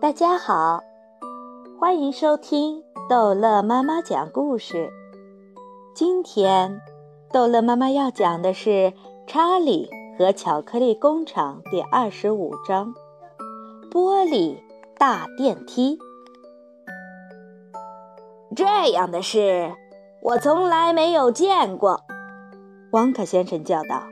[0.00, 0.82] 大家好，
[1.78, 4.90] 欢迎收听逗乐妈妈讲故事。
[5.94, 6.80] 今天，
[7.30, 8.70] 逗乐妈妈要讲的是
[9.26, 12.94] 《查理和巧克力工厂》第二十五章：
[13.90, 14.56] 玻璃
[14.96, 15.98] 大电梯。
[18.56, 19.70] 这样的事，
[20.22, 22.00] 我从来没有见过。
[22.92, 24.04] 汪克先生叫道：“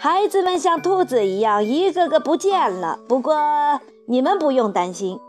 [0.00, 2.98] 孩子们像兔子一样，一个个不见了。
[3.06, 3.34] 不过……”
[4.10, 5.20] 你们不用担心，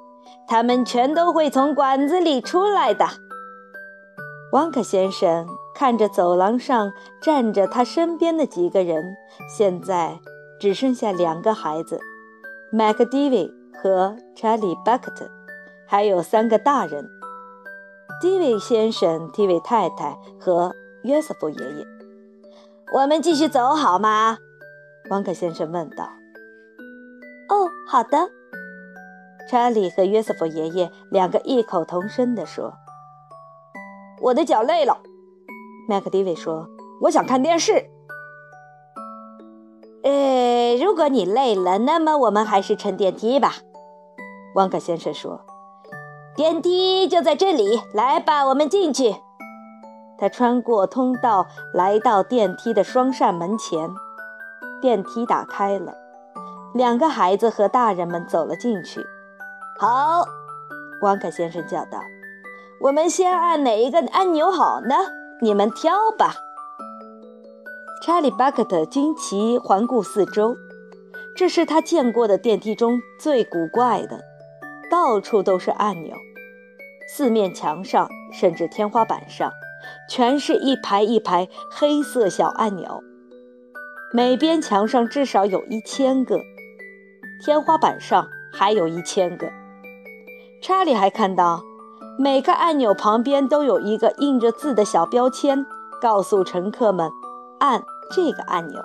[0.47, 3.05] 他们全都会从管子里出来的。
[4.53, 6.91] 汪克先生看着走廊上
[7.21, 9.15] 站着他身边的几个人，
[9.47, 10.19] 现在
[10.59, 11.99] 只剩下两个孩子，
[12.71, 13.53] 麦克迪维
[13.83, 15.29] 和查理·巴克特，
[15.87, 17.07] 还有三个大人，
[18.19, 21.85] 迪维先生、迪维太太和约瑟夫爷爷。
[22.95, 24.39] 我们继续走好吗？
[25.11, 26.05] 汪克先生问道。
[27.47, 28.40] 哦，好的。
[29.49, 32.73] 查理和约瑟夫爷爷两个异口同声地说
[34.21, 34.97] ：“我的脚累了。”
[35.89, 36.67] 麦克迪维说
[37.03, 37.89] ：“我想看电视。
[40.03, 43.55] ”“呃，如果你累了，那么我们还是乘电梯吧。”
[44.55, 45.41] 旺克先生说。
[46.33, 49.15] “电梯就在这里，来吧，我们进去。”
[50.17, 53.89] 他穿过通道，来到电梯的双扇门前，
[54.81, 55.93] 电梯打开了，
[56.73, 59.01] 两个孩子和大人们走了进去。
[59.79, 60.25] 好，
[61.01, 61.99] 汪克先生叫道
[62.81, 64.95] ：“我们先按哪一个按钮好呢？
[65.41, 66.35] 你们挑吧。”
[68.03, 70.55] 查理·巴克特惊奇环顾四周，
[71.35, 74.19] 这是他见过的电梯中最古怪的，
[74.89, 76.15] 到处都是按钮，
[77.07, 79.51] 四面墙上甚至天花板上，
[80.09, 83.03] 全是一排一排黑色小按钮，
[84.13, 86.39] 每边墙上至少有一千个，
[87.43, 89.51] 天花板上还有一千个。
[90.61, 91.63] 查理还看到，
[92.19, 95.65] 每个按钮旁边都有一个印着字的小标签，
[95.99, 97.09] 告诉乘客们
[97.59, 97.83] 按
[98.15, 98.79] 这个按钮。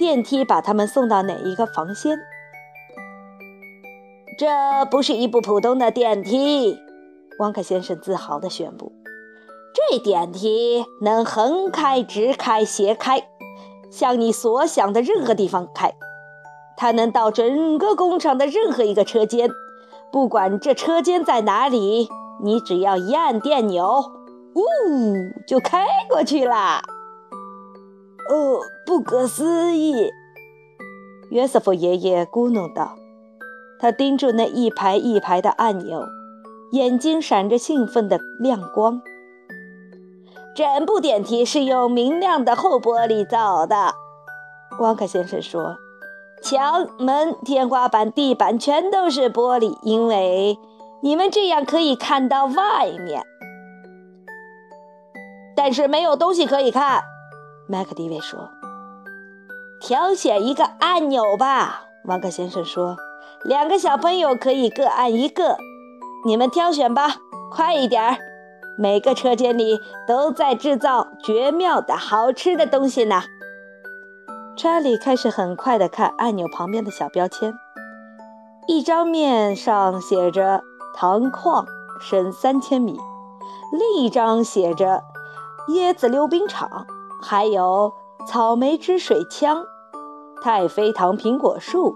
[0.00, 2.18] 电梯把他们送到哪一个房间？
[4.36, 6.76] 这不是一部普通的电梯，
[7.38, 8.90] 汪克先生自豪地宣布
[9.72, 13.28] ：“这电梯能横开、直开、斜开，
[13.92, 15.94] 向你所想的任何地方开。
[16.76, 19.48] 它能到整个工厂的任何一个车间。”
[20.16, 22.08] 不管这车间在哪里，
[22.42, 24.02] 你只要一按电钮，
[24.54, 24.62] 呜，
[25.46, 26.80] 就开过去啦。
[28.30, 30.10] 哦，不可思议！
[31.28, 32.96] 约瑟夫爷爷咕哝道。
[33.78, 36.06] 他盯住那一排一排的按钮，
[36.72, 39.02] 眼睛闪着兴奋的亮光。
[40.54, 43.92] 整部电梯是用明亮的厚玻璃造的，
[44.80, 45.76] 汪克先生说。
[46.48, 50.56] 墙、门、天花板、地板全都是玻璃，因为
[51.02, 53.20] 你们这样可以看到外面。
[55.56, 57.02] 但是没有东西可以看，
[57.68, 58.48] 麦克迪维说。
[59.80, 62.96] 挑选一个按钮吧，王克先生说。
[63.42, 65.56] 两个小朋友可以各按一个，
[66.24, 67.16] 你们挑选吧，
[67.50, 68.18] 快一点儿。
[68.78, 73.24] 每个车间里都在制造绝妙的好吃的东西呢。
[74.56, 77.52] 查理开始很快地看按钮旁边的小标签，
[78.66, 80.62] 一张面上写着
[80.96, 81.66] “糖矿
[82.00, 82.98] 深三千米”，
[83.70, 85.02] 另一张写着
[85.68, 86.86] “椰子溜冰场”，
[87.22, 87.92] 还有
[88.26, 89.62] “草莓汁水枪”、
[90.40, 91.94] “太妃糖苹果树”、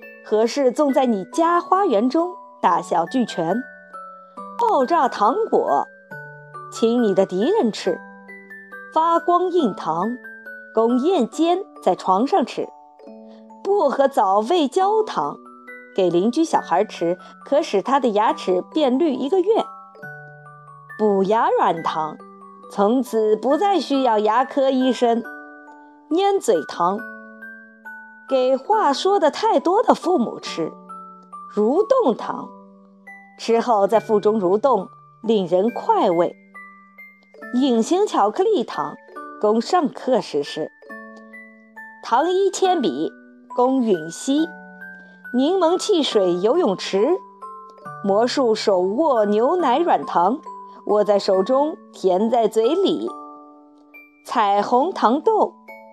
[0.26, 3.56] “合适种在你家花园中，大小俱全”、
[4.60, 5.86] “爆炸糖果”、
[6.70, 7.98] “请你的敌人吃”、
[8.92, 10.18] “发光硬糖”。
[10.74, 12.68] 供夜间在床上吃，
[13.62, 15.36] 薄荷枣味焦糖，
[15.94, 19.64] 给邻居小孩吃，可使他的牙齿变绿一个月。
[20.98, 22.16] 补牙软糖，
[22.72, 25.22] 从此不再需要牙科医生。
[26.10, 26.98] 粘嘴糖，
[28.28, 30.72] 给话说的太多的父母吃。
[31.54, 32.48] 蠕动糖，
[33.38, 34.88] 吃后在腹中蠕动，
[35.22, 36.34] 令人快慰。
[37.54, 38.96] 隐形巧克力糖。
[39.44, 40.72] 供上课时使，
[42.02, 43.12] 糖衣铅笔
[43.54, 44.48] 供吮吸，
[45.34, 47.18] 柠檬汽水游泳池，
[48.02, 50.40] 魔术手握牛奶软糖，
[50.86, 53.10] 握在手中甜在嘴里，
[54.24, 55.52] 彩虹糖豆，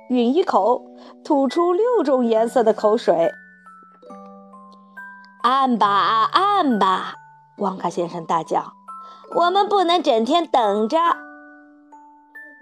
[0.10, 0.84] 吮一口。
[1.26, 3.32] 吐出六种颜色的口水。
[5.44, 7.16] 按吧，按吧！
[7.58, 8.72] 旺卡先生大叫
[9.36, 10.98] ：“我们不能整天等着。”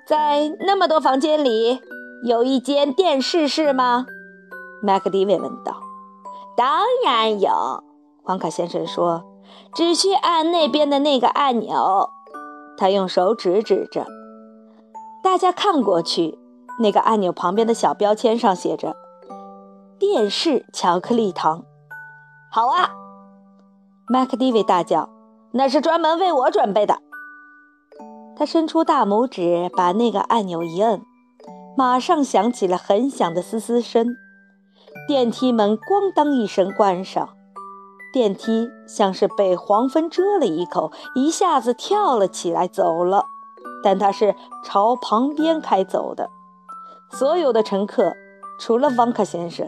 [0.09, 1.79] 在那么多房间里，
[2.23, 4.07] 有一间电视是吗？
[4.81, 5.79] 麦克迪维问道。
[6.57, 7.51] “当然有。”
[8.25, 9.23] 黄卡先生说
[9.75, 12.09] ：“只需按那边的那个按钮。”
[12.75, 14.07] 他用手指指着。
[15.23, 16.39] 大家看过去，
[16.79, 18.95] 那个按钮旁边的小标签上写着
[19.99, 21.65] “电视巧克力糖”。
[22.51, 22.89] 好啊，
[24.07, 25.07] 麦克迪维大叫
[25.53, 26.97] ：“那是专门为我准备的。”
[28.39, 31.01] 他伸出大拇指，把那个按钮一摁，
[31.75, 34.15] 马上响起了很响的嘶嘶声，
[35.09, 37.27] 电梯门咣当一声关上。
[38.13, 43.25] 电梯像是被黄蜂蛰了一口，一下子跳了起来，走了。
[43.83, 44.33] 但它是
[44.63, 46.29] 朝旁边开走的。
[47.11, 48.13] 所有的乘客，
[48.57, 49.67] 除了旺卡先生，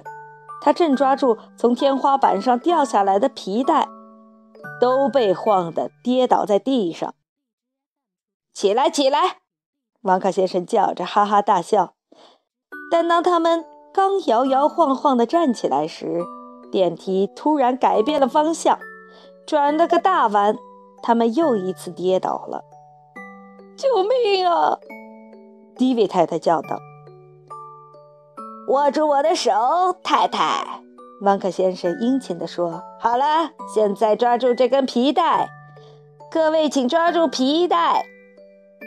[0.62, 3.90] 他正抓住从天花板上掉下来的皮带，
[4.80, 7.14] 都被晃得跌倒在地上。
[8.54, 9.38] 起来，起来！
[10.02, 11.94] 王卡先生叫着，哈哈大笑。
[12.92, 13.64] 但当他们
[13.94, 16.22] 刚摇摇晃晃地站起来时，
[16.72, 18.80] 电梯突然改变了方向，
[19.48, 20.58] 转了个大弯，
[21.02, 22.64] 他们又一次跌倒了。
[23.78, 24.78] 救命啊！
[25.78, 26.78] 迪维太太叫道
[28.68, 29.52] ：“握住我的手，
[30.04, 30.84] 太太。”
[31.24, 35.50] 王克先生殷勤地说：“好了，现在抓住这根皮带，
[36.30, 38.06] 各位请抓住皮带，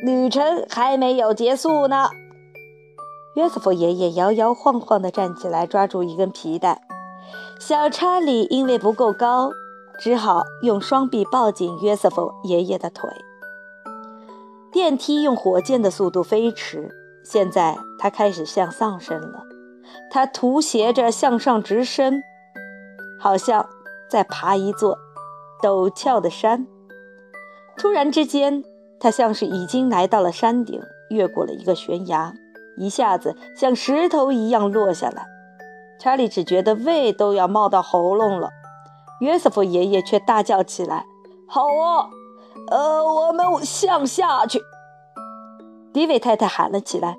[0.03, 2.09] 旅程还没有结束呢。”
[3.37, 6.83] 约瑟夫爷爷摇摇晃晃地站起来，抓住一根皮带。
[7.59, 9.51] 小查理因为不够高，
[9.99, 13.11] 只好用双臂抱紧约瑟夫爷爷的腿。
[14.71, 16.91] 电梯用火箭的速度飞驰，
[17.25, 19.45] 现在它开始向上升了。
[20.11, 22.23] 它图斜着向上直升，
[23.21, 23.69] 好像
[24.09, 24.99] 在爬一座
[25.63, 26.67] 陡峭的山。
[27.77, 28.65] 突然之间，
[29.01, 30.81] 他像是已经来到了山顶，
[31.11, 32.33] 越过了一个悬崖，
[32.77, 35.27] 一下子像石头一样落下来。
[36.01, 38.51] 查理只觉得胃都要冒到喉咙了，
[39.21, 41.07] 约瑟夫爷爷却大叫起来
[41.47, 42.09] ：“好啊！”
[42.71, 44.61] 呃，我们向下去。
[45.93, 47.17] 迪维太太喊了起来：“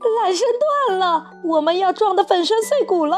[0.00, 0.46] 缆绳
[0.88, 3.16] 断了，我们要撞得粉身碎骨了！”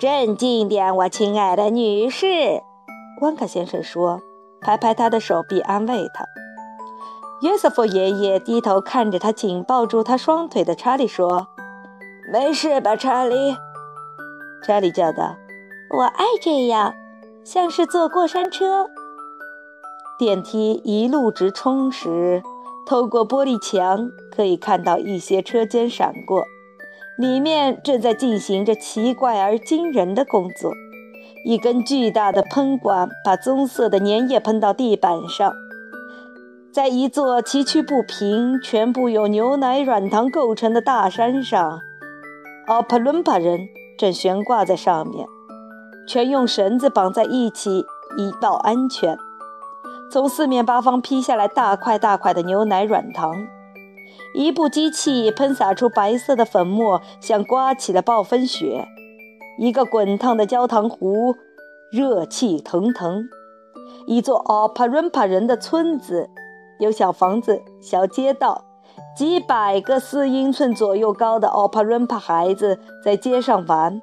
[0.00, 2.26] 镇静点，我亲爱的女士，
[3.20, 4.20] 温克先生说，
[4.62, 6.24] 拍拍他的手臂安慰他。
[7.42, 11.48] 约瑟夫爷爷低头看着他紧抱住他双腿的查理说
[12.32, 13.56] ：“没事吧，查理？”
[14.64, 15.34] 查理叫道
[15.98, 16.94] ：“我爱这样，
[17.42, 18.86] 像是坐过山车。”
[20.18, 22.44] 电梯一路直冲时，
[22.86, 26.44] 透过玻璃墙可以看到一些车间闪过，
[27.18, 30.72] 里面正在进行着奇怪而惊人的工作。
[31.44, 35.52] 一根巨大的喷管把棕色的粘液喷到地板上，
[36.72, 41.80] 在一座崎岖不平、全部由牛奶软糖构成的大山上，
[42.68, 43.68] 奥帕伦巴人
[43.98, 45.26] 正悬挂在上面，
[46.06, 47.84] 全用绳子绑在一起
[48.16, 49.16] 以保安全。
[50.12, 53.34] 从四面八方劈下来大块大块的牛奶软糖，
[54.34, 58.86] 一部机器喷洒出白色的粉末，像刮起了暴风雪。
[59.58, 61.34] 一个滚烫的焦糖壶，
[61.90, 63.28] 热气腾腾。
[64.06, 66.28] 一座奥帕伦帕人的村子，
[66.78, 68.64] 有小房子、小街道，
[69.16, 74.00] 几百个四英寸左右高的奥帕伦帕孩子在街上玩。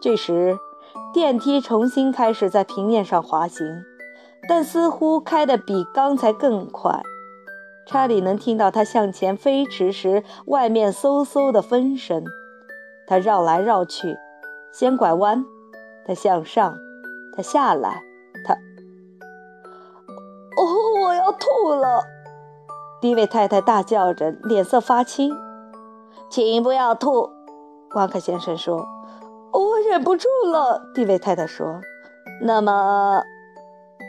[0.00, 0.56] 这时，
[1.12, 3.66] 电梯重新开始在平面上滑行。
[4.46, 7.00] 但似乎开得比刚才更快。
[7.86, 12.22] 查理能听到它向前飞驰时外面嗖嗖的风声。
[13.06, 14.18] 它绕来绕去，
[14.76, 15.44] 先拐弯，
[16.04, 16.76] 它向上，
[17.36, 18.02] 它下来，
[18.44, 18.54] 它……
[20.56, 22.02] 哦，我要吐了！
[23.00, 25.32] 第一位太太大叫着，脸色发青。
[26.28, 27.30] 请不要吐，
[27.94, 28.84] 瓦克先生说。
[29.52, 31.80] 我忍不住了，迪维太太说。
[32.42, 33.22] 那么。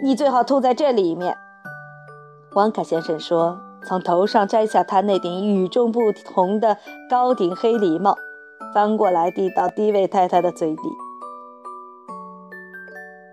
[0.04, 1.38] 你最好吐在这里面，
[2.56, 8.18] 旺卡先生说，从头上摘下他那顶与众不同的高顶黑礼帽，
[8.76, 10.98] 翻过来递到第一位太太的嘴里。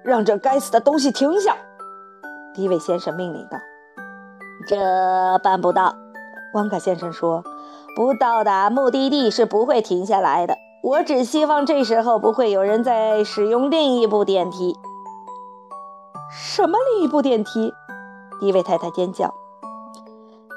[0.04, 1.56] 让这该死的东西停下！
[2.54, 3.58] 第一位先生命令道。
[4.68, 4.76] 这
[5.42, 5.96] 办不到，
[6.54, 7.42] 旺卡先生说，
[7.96, 10.56] 不到达目的地是不会停下来的。
[10.84, 14.76] 我只希望这时候不会有人再使用另一部电梯。
[16.30, 17.74] 什么另一部电梯？
[18.38, 19.34] 第一位太太尖叫。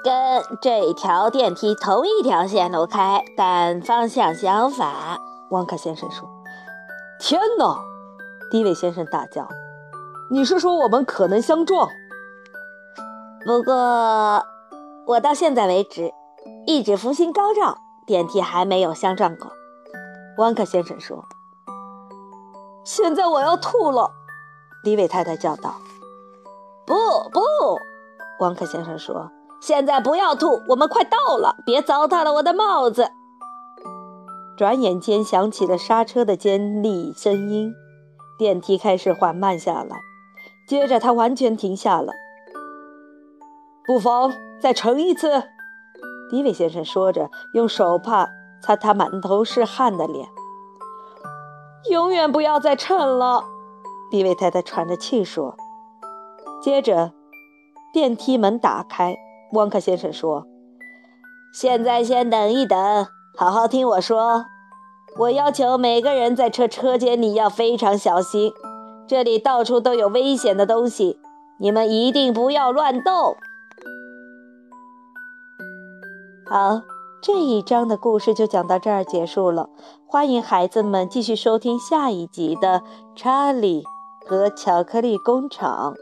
[0.05, 5.19] 跟这条电梯同一条线路开，但方向相反。
[5.49, 6.29] 汪克先生说
[7.19, 7.83] ：“天哪！”
[8.51, 9.49] 迪伟先生大叫
[10.29, 11.89] ：“你是说我们可能相撞？”
[13.47, 14.45] 不过，
[15.07, 16.13] 我到现在为止
[16.67, 19.51] 一直福星高照，电梯还没有相撞过。
[20.37, 21.25] 汪克先生说。
[22.83, 24.11] 现在我要吐了！
[24.83, 25.73] 迪维太太叫道。
[26.85, 26.93] “不
[27.31, 27.41] 不！”
[28.41, 29.31] 汪克先生说
[29.65, 33.09] ，“现在不要吐，我们快到了，别糟蹋了我的帽子。”
[34.55, 37.73] 转眼间响起了刹车的尖利声音，
[38.37, 39.97] 电梯开始缓慢下来，
[40.67, 42.13] 接着它完全停下了。
[43.87, 44.31] 不妨
[44.61, 45.41] 再乘一次，
[46.29, 48.29] 迪维先生说着，用手帕
[48.61, 50.27] 擦他满头是汗的脸。
[51.89, 53.43] 永远不要再乘了，
[54.11, 55.57] 迪维太太喘着气说。
[56.61, 57.13] 接着，
[57.91, 59.15] 电梯门打开，
[59.55, 60.45] 汪克先生说
[61.51, 63.07] ：“现在先等一等。”
[63.37, 64.45] 好好听我说，
[65.17, 68.53] 我要求每个人在车车间里要非常小心，
[69.07, 71.19] 这里到处都有危险的东西，
[71.59, 73.35] 你们一定不要乱动。
[76.45, 76.81] 好，
[77.21, 79.69] 这一章的故事就讲到这儿结束了。
[80.07, 82.79] 欢迎孩子们继续收听下一集的
[83.17, 83.83] 《查理
[84.25, 85.93] 和巧克力工厂》。